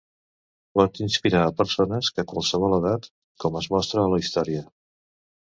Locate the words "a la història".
4.07-4.67